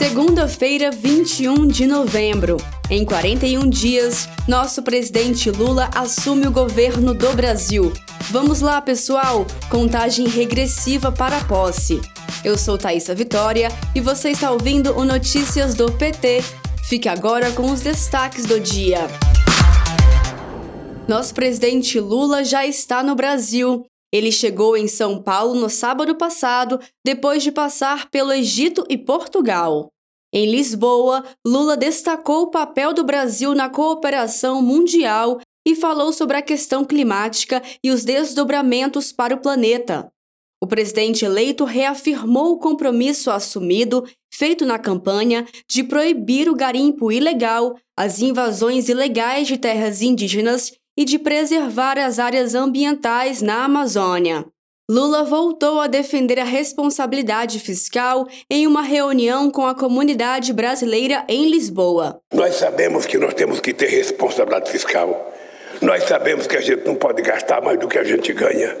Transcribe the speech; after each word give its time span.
Segunda-feira, 0.00 0.90
21 0.90 1.68
de 1.68 1.86
novembro. 1.86 2.56
Em 2.88 3.04
41 3.04 3.68
dias, 3.68 4.26
nosso 4.48 4.82
presidente 4.82 5.50
Lula 5.50 5.90
assume 5.94 6.46
o 6.46 6.50
governo 6.50 7.12
do 7.12 7.30
Brasil. 7.34 7.92
Vamos 8.30 8.62
lá, 8.62 8.80
pessoal! 8.80 9.46
Contagem 9.68 10.26
regressiva 10.26 11.12
para 11.12 11.36
a 11.36 11.44
posse. 11.44 12.00
Eu 12.42 12.56
sou 12.56 12.78
Thaisa 12.78 13.14
Vitória 13.14 13.68
e 13.94 14.00
você 14.00 14.30
está 14.30 14.50
ouvindo 14.50 14.96
o 14.98 15.04
Notícias 15.04 15.74
do 15.74 15.92
PT. 15.92 16.42
Fique 16.88 17.06
agora 17.06 17.52
com 17.52 17.70
os 17.70 17.82
destaques 17.82 18.46
do 18.46 18.58
dia. 18.58 19.06
Nosso 21.06 21.34
presidente 21.34 22.00
Lula 22.00 22.42
já 22.42 22.64
está 22.64 23.02
no 23.02 23.14
Brasil. 23.14 23.84
Ele 24.12 24.32
chegou 24.32 24.76
em 24.76 24.88
São 24.88 25.22
Paulo 25.22 25.54
no 25.54 25.70
sábado 25.70 26.16
passado, 26.16 26.80
depois 27.04 27.44
de 27.44 27.52
passar 27.52 28.10
pelo 28.10 28.32
Egito 28.32 28.84
e 28.88 28.98
Portugal. 28.98 29.92
Em 30.32 30.48
Lisboa, 30.48 31.24
Lula 31.44 31.76
destacou 31.76 32.42
o 32.42 32.50
papel 32.50 32.92
do 32.92 33.02
Brasil 33.02 33.54
na 33.54 33.68
cooperação 33.68 34.62
mundial 34.62 35.40
e 35.66 35.74
falou 35.74 36.12
sobre 36.12 36.36
a 36.36 36.42
questão 36.42 36.84
climática 36.84 37.60
e 37.82 37.90
os 37.90 38.04
desdobramentos 38.04 39.12
para 39.12 39.34
o 39.34 39.40
planeta. 39.40 40.10
O 40.62 40.66
presidente 40.66 41.24
eleito 41.24 41.64
reafirmou 41.64 42.52
o 42.52 42.58
compromisso 42.58 43.30
assumido, 43.30 44.04
feito 44.32 44.64
na 44.64 44.78
campanha, 44.78 45.46
de 45.68 45.82
proibir 45.82 46.48
o 46.48 46.54
garimpo 46.54 47.10
ilegal, 47.10 47.76
as 47.98 48.20
invasões 48.20 48.88
ilegais 48.88 49.48
de 49.48 49.56
terras 49.58 50.02
indígenas 50.02 50.72
e 50.96 51.04
de 51.04 51.18
preservar 51.18 51.98
as 51.98 52.18
áreas 52.18 52.54
ambientais 52.54 53.40
na 53.40 53.64
Amazônia. 53.64 54.46
Lula 54.90 55.22
voltou 55.22 55.80
a 55.80 55.86
defender 55.86 56.40
a 56.40 56.44
responsabilidade 56.44 57.60
fiscal 57.60 58.26
em 58.50 58.66
uma 58.66 58.82
reunião 58.82 59.48
com 59.48 59.64
a 59.64 59.72
comunidade 59.72 60.52
brasileira 60.52 61.24
em 61.28 61.48
Lisboa. 61.48 62.20
Nós 62.34 62.56
sabemos 62.56 63.06
que 63.06 63.16
nós 63.16 63.32
temos 63.32 63.60
que 63.60 63.72
ter 63.72 63.86
responsabilidade 63.86 64.68
fiscal. 64.68 65.32
Nós 65.80 66.02
sabemos 66.08 66.48
que 66.48 66.56
a 66.56 66.60
gente 66.60 66.84
não 66.84 66.96
pode 66.96 67.22
gastar 67.22 67.62
mais 67.62 67.78
do 67.78 67.86
que 67.86 67.98
a 67.98 68.02
gente 68.02 68.32
ganha. 68.32 68.76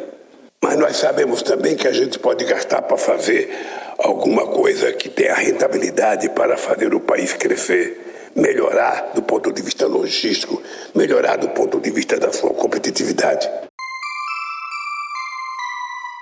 Mas 0.60 0.76
nós 0.76 0.96
sabemos 0.96 1.42
também 1.42 1.76
que 1.76 1.86
a 1.86 1.92
gente 1.92 2.18
pode 2.18 2.44
gastar 2.44 2.82
para 2.82 2.96
fazer 2.96 3.48
alguma 3.96 4.48
coisa 4.48 4.92
que 4.92 5.08
tenha 5.08 5.34
rentabilidade 5.34 6.28
para 6.30 6.56
fazer 6.56 6.92
o 6.92 6.98
país 6.98 7.34
crescer 7.34 8.10
melhorar 8.34 9.10
do 9.14 9.22
ponto 9.22 9.52
de 9.52 9.62
vista 9.62 9.86
logístico, 9.86 10.62
melhorar 10.94 11.36
do 11.36 11.48
ponto 11.48 11.80
de 11.80 11.90
vista 11.90 12.18
da 12.18 12.32
sua 12.32 12.50
competitividade. 12.50 13.48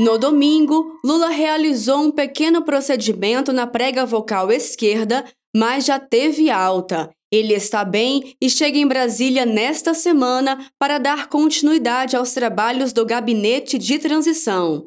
No 0.01 0.17
domingo, 0.17 0.97
Lula 1.05 1.29
realizou 1.29 1.99
um 1.99 2.11
pequeno 2.13 2.63
procedimento 2.63 3.53
na 3.53 3.67
prega 3.67 4.07
vocal 4.07 4.53
esquerda, 4.53 5.25
mas 5.55 5.87
já 5.87 5.99
teve 5.99 6.51
alta. 6.51 7.11
Ele 7.33 7.53
está 7.53 7.85
bem 7.85 8.37
e 8.41 8.49
chega 8.49 8.79
em 8.79 8.87
Brasília 8.87 9.45
nesta 9.45 9.93
semana 9.93 10.71
para 10.79 10.99
dar 10.99 11.29
continuidade 11.29 12.17
aos 12.17 12.33
trabalhos 12.33 12.93
do 12.93 13.05
gabinete 13.05 13.77
de 13.77 13.99
transição. 13.99 14.87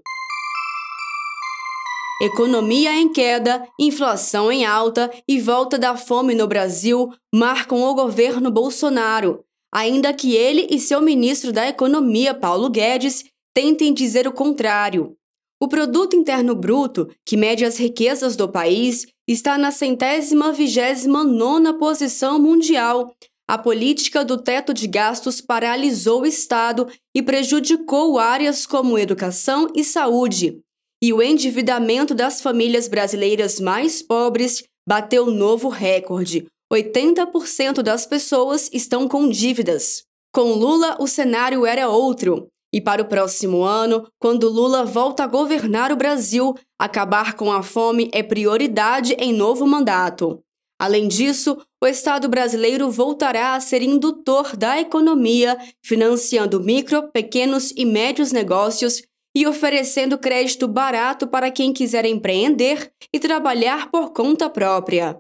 Economia 2.22 2.94
em 2.94 3.12
queda, 3.12 3.68
inflação 3.78 4.50
em 4.52 4.64
alta 4.64 5.12
e 5.28 5.42
volta 5.42 5.78
da 5.78 5.98
fome 5.98 6.34
no 6.34 6.48
Brasil 6.48 7.12
marcam 7.34 7.82
o 7.82 7.94
governo 7.94 8.50
Bolsonaro, 8.50 9.44
ainda 9.74 10.14
que 10.14 10.36
ele 10.36 10.68
e 10.70 10.80
seu 10.80 11.02
ministro 11.02 11.52
da 11.52 11.68
Economia, 11.68 12.34
Paulo 12.34 12.70
Guedes, 12.70 13.26
tentem 13.54 13.94
dizer 13.94 14.28
o 14.28 14.32
contrário. 14.32 15.16
O 15.62 15.68
produto 15.68 16.16
interno 16.16 16.56
bruto, 16.56 17.08
que 17.26 17.38
mede 17.38 17.64
as 17.64 17.78
riquezas 17.78 18.36
do 18.36 18.50
país, 18.50 19.06
está 19.28 19.58
na 19.58 19.72
centésima 19.72 20.52
vigésima 20.52 21.24
nona 21.24 21.78
posição 21.78 22.40
mundial. 22.40 23.14
A 23.48 23.58
política 23.58 24.26
do 24.26 24.42
teto 24.42 24.74
de 24.74 24.88
gastos 24.88 25.42
paralisou 25.42 26.22
o 26.22 26.26
Estado 26.26 26.88
e 27.16 27.22
prejudicou 27.22 28.18
áreas 28.18 28.66
como 28.66 28.98
educação 28.98 29.68
e 29.76 29.84
saúde 29.84 30.62
e 31.02 31.12
o 31.12 31.22
endividamento 31.22 32.14
das 32.14 32.42
famílias 32.42 32.88
brasileiras 32.88 33.60
mais 33.60 34.04
pobres 34.04 34.64
bateu 34.88 35.26
novo 35.26 35.68
recorde. 35.68 36.46
80% 36.72 37.82
das 37.82 38.06
pessoas 38.06 38.70
estão 38.72 39.08
com 39.08 39.28
dívidas. 39.28 40.04
Com 40.34 40.54
Lula, 40.54 40.96
o 41.00 41.08
cenário 41.08 41.66
era 41.66 41.90
outro. 41.90 42.48
E 42.74 42.80
para 42.80 43.02
o 43.02 43.06
próximo 43.06 43.64
ano, 43.64 44.08
quando 44.18 44.50
Lula 44.50 44.86
volta 44.86 45.24
a 45.24 45.28
governar 45.28 45.92
o 45.92 45.96
Brasil, 45.98 46.56
acabar 46.80 47.36
com 47.36 47.52
a 47.52 47.62
fome 47.62 48.10
é 48.14 48.24
prioridade 48.24 49.14
em 49.20 49.34
novo 49.34 49.68
mandato. 49.68 50.42
Além 50.80 51.08
disso, 51.08 51.58
o 51.84 51.86
Estado 51.86 52.28
brasileiro 52.28 52.90
voltará 52.90 53.54
a 53.54 53.60
ser 53.60 53.84
indutor 53.84 54.56
da 54.56 54.80
economia, 54.80 55.58
financiando 55.86 56.60
micro, 56.60 57.12
pequenos 57.12 57.72
e 57.78 57.86
médios 57.86 58.32
negócios 58.32 59.04
e 59.36 59.46
oferecendo 59.46 60.18
crédito 60.18 60.68
barato 60.68 61.28
para 61.28 61.52
quem 61.52 61.72
quiser 61.72 62.06
empreender 62.06 62.92
e 63.14 63.20
trabalhar 63.20 63.92
por 63.92 64.12
conta 64.12 64.50
própria. 64.50 65.20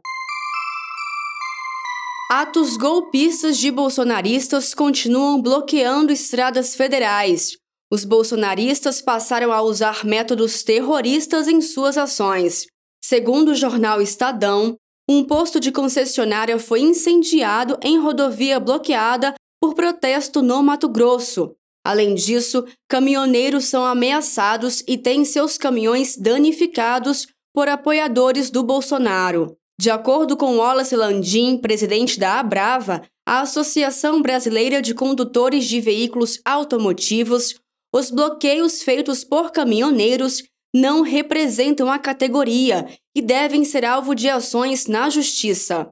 Atos 2.33 2.77
golpistas 2.77 3.57
de 3.57 3.69
bolsonaristas 3.69 4.73
continuam 4.73 5.41
bloqueando 5.41 6.13
estradas 6.13 6.73
federais. 6.73 7.57
Os 7.91 8.05
bolsonaristas 8.05 9.01
passaram 9.01 9.51
a 9.51 9.61
usar 9.61 10.05
métodos 10.05 10.63
terroristas 10.63 11.49
em 11.49 11.59
suas 11.59 11.97
ações. 11.97 12.67
Segundo 13.03 13.49
o 13.49 13.53
jornal 13.53 14.01
Estadão, 14.01 14.77
um 15.09 15.25
posto 15.25 15.59
de 15.59 15.73
concessionária 15.73 16.57
foi 16.57 16.79
incendiado 16.79 17.77
em 17.83 17.99
rodovia 17.99 18.61
bloqueada 18.61 19.33
por 19.61 19.73
protesto 19.73 20.41
no 20.41 20.63
Mato 20.63 20.87
Grosso. 20.87 21.53
Além 21.85 22.15
disso, 22.15 22.63
caminhoneiros 22.89 23.65
são 23.65 23.83
ameaçados 23.83 24.81
e 24.87 24.97
têm 24.97 25.25
seus 25.25 25.57
caminhões 25.57 26.15
danificados 26.15 27.27
por 27.53 27.67
apoiadores 27.67 28.49
do 28.49 28.63
Bolsonaro. 28.63 29.57
De 29.81 29.89
acordo 29.89 30.37
com 30.37 30.57
Wallace 30.57 30.95
Landim, 30.95 31.57
presidente 31.57 32.19
da 32.19 32.39
Abrava, 32.39 33.01
a 33.27 33.41
Associação 33.41 34.21
Brasileira 34.21 34.79
de 34.79 34.93
Condutores 34.93 35.65
de 35.65 35.81
Veículos 35.81 36.39
Automotivos, 36.45 37.55
os 37.91 38.11
bloqueios 38.11 38.83
feitos 38.83 39.23
por 39.23 39.51
caminhoneiros 39.51 40.43
não 40.71 41.01
representam 41.01 41.91
a 41.91 41.97
categoria 41.97 42.87
e 43.15 43.23
devem 43.23 43.65
ser 43.65 43.83
alvo 43.83 44.13
de 44.13 44.29
ações 44.29 44.85
na 44.85 45.09
justiça. 45.09 45.89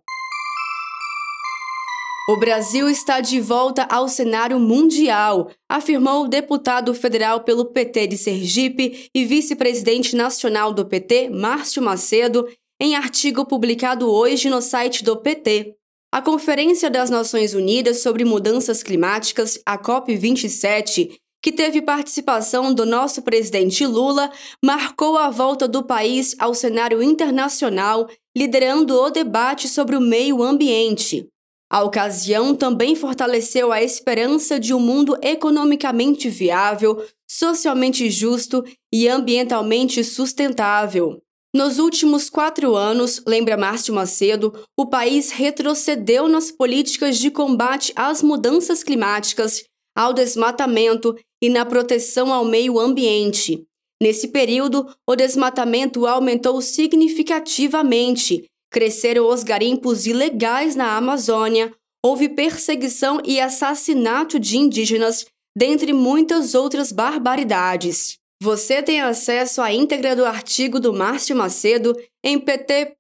O 2.29 2.37
Brasil 2.37 2.87
está 2.87 3.19
de 3.19 3.41
volta 3.41 3.87
ao 3.89 4.07
cenário 4.07 4.59
mundial, 4.59 5.49
afirmou 5.67 6.25
o 6.25 6.27
deputado 6.27 6.93
federal 6.93 7.39
pelo 7.39 7.65
PT 7.65 8.05
de 8.05 8.19
Sergipe 8.19 9.09
e 9.15 9.25
vice-presidente 9.25 10.15
nacional 10.15 10.71
do 10.71 10.85
PT, 10.85 11.31
Márcio 11.31 11.81
Macedo, 11.81 12.47
em 12.79 12.95
artigo 12.95 13.45
publicado 13.45 14.09
hoje 14.09 14.49
no 14.49 14.61
site 14.61 15.03
do 15.03 15.17
PT. 15.17 15.75
A 16.11 16.21
Conferência 16.21 16.89
das 16.89 17.09
Nações 17.09 17.53
Unidas 17.53 18.01
sobre 18.01 18.23
Mudanças 18.23 18.81
Climáticas, 18.81 19.59
a 19.65 19.77
COP27, 19.77 21.11
que 21.41 21.51
teve 21.51 21.81
participação 21.81 22.73
do 22.73 22.85
nosso 22.85 23.21
presidente 23.21 23.85
Lula, 23.85 24.31
marcou 24.63 25.17
a 25.17 25.29
volta 25.29 25.67
do 25.67 25.83
país 25.83 26.35
ao 26.39 26.53
cenário 26.53 27.03
internacional, 27.03 28.09
liderando 28.35 28.95
o 28.99 29.09
debate 29.09 29.67
sobre 29.67 29.95
o 29.95 30.01
meio 30.01 30.41
ambiente. 30.41 31.27
A 31.71 31.83
ocasião 31.83 32.55
também 32.55 32.95
fortaleceu 32.95 33.71
a 33.71 33.83
esperança 33.83 34.59
de 34.59 34.73
um 34.73 34.79
mundo 34.79 35.15
economicamente 35.21 36.27
viável, 36.27 37.05
socialmente 37.29 38.09
justo 38.09 38.63
e 38.91 39.07
ambientalmente 39.07 40.03
sustentável. 40.03 41.21
Nos 41.53 41.79
últimos 41.79 42.29
quatro 42.29 42.75
anos, 42.75 43.21
lembra 43.25 43.57
Márcio 43.57 43.93
Macedo, 43.93 44.53
o 44.77 44.85
país 44.85 45.31
retrocedeu 45.31 46.27
nas 46.27 46.51
políticas 46.51 47.17
de 47.17 47.31
combate 47.31 47.91
às 47.95 48.21
mudanças 48.21 48.83
climáticas, 48.83 49.63
ao 49.97 50.13
desmatamento 50.13 51.15
e 51.41 51.49
na 51.49 51.65
proteção 51.65 52.31
ao 52.31 52.45
meio 52.45 52.79
ambiente. 52.79 53.63
Nesse 54.01 54.27
período, 54.27 54.87
o 55.07 55.15
desmatamento 55.15 56.05
aumentou 56.05 56.61
significativamente, 56.61 58.45
Cresceram 58.71 59.27
os 59.27 59.43
garimpos 59.43 60.05
ilegais 60.05 60.75
na 60.75 60.95
Amazônia, 60.95 61.73
houve 62.05 62.29
perseguição 62.29 63.19
e 63.25 63.39
assassinato 63.39 64.39
de 64.39 64.57
indígenas, 64.57 65.25
dentre 65.57 65.91
muitas 65.91 66.53
outras 66.53 66.91
barbaridades. 66.91 68.18
Você 68.41 68.81
tem 68.81 69.01
acesso 69.01 69.61
à 69.61 69.73
íntegra 69.73 70.15
do 70.15 70.23
artigo 70.23 70.79
do 70.79 70.93
Márcio 70.93 71.35
Macedo 71.35 71.93
em 72.23 72.39
pt.org.br. 72.39 72.95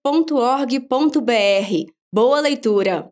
Boa 2.13 2.41
leitura! 2.41 3.09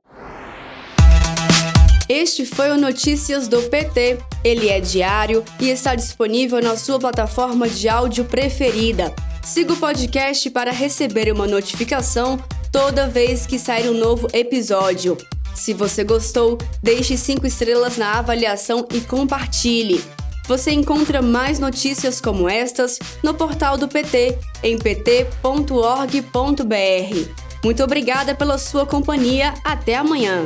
Este 2.10 2.46
foi 2.46 2.70
o 2.72 2.78
Notícias 2.78 3.48
do 3.48 3.62
PT. 3.70 4.18
Ele 4.44 4.68
é 4.68 4.82
diário 4.82 5.42
e 5.58 5.70
está 5.70 5.96
disponível 5.96 6.62
na 6.62 6.76
sua 6.76 7.00
plataforma 7.00 7.70
de 7.70 7.88
áudio 7.88 8.26
preferida. 8.26 9.16
Siga 9.42 9.72
o 9.72 9.78
podcast 9.78 10.50
para 10.50 10.72
receber 10.72 11.32
uma 11.32 11.48
notificação 11.48 12.38
toda 12.74 13.08
vez 13.08 13.46
que 13.46 13.58
sair 13.58 13.90
um 13.90 13.98
novo 13.98 14.28
episódio. 14.34 15.18
Se 15.56 15.74
você 15.74 16.04
gostou, 16.04 16.58
deixe 16.84 17.16
5 17.16 17.48
estrelas 17.48 17.96
na 17.96 18.20
avaliação 18.20 18.86
e 18.94 19.00
compartilhe. 19.00 20.04
Você 20.48 20.72
encontra 20.72 21.22
mais 21.22 21.60
notícias 21.60 22.22
como 22.22 22.48
estas 22.48 22.98
no 23.22 23.34
portal 23.34 23.78
do 23.78 23.88
PT 23.88 24.38
em 24.64 24.78
pt.org.br. 24.78 25.28
Muito 27.64 27.84
obrigada 27.84 28.34
pela 28.34 28.58
sua 28.58 28.86
companhia. 28.86 29.54
Até 29.64 29.96
amanhã. 29.96 30.42